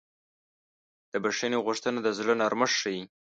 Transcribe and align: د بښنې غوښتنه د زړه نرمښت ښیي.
د 1.11 1.13
بښنې 1.23 1.57
غوښتنه 1.65 1.99
د 2.03 2.07
زړه 2.17 2.33
نرمښت 2.41 2.75
ښیي. 2.81 3.01